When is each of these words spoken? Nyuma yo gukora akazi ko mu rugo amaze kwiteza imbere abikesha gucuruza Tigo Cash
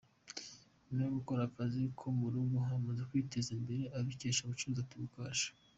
Nyuma 0.85 1.01
yo 1.05 1.13
gukora 1.19 1.41
akazi 1.49 1.81
ko 1.99 2.05
mu 2.17 2.25
rugo 2.33 2.57
amaze 2.77 3.01
kwiteza 3.09 3.49
imbere 3.57 3.83
abikesha 3.97 4.47
gucuruza 4.49 4.87
Tigo 4.89 5.07
Cash 5.15 5.43